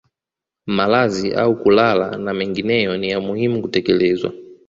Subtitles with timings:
[0.67, 4.33] Malazi au kulala na mengineyo ni ya muhimu kutekelezwa